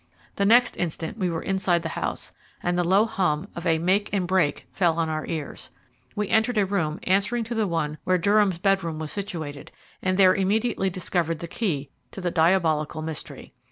[0.37, 4.11] The next instant we were inside the house, and the low hum of a "make
[4.11, 5.69] and break" fell on our ears.
[6.15, 10.33] We entered a room answering to the one where Durham's bedroom was situated, and there
[10.33, 13.53] immediately discovered the key to the diabolical mystery.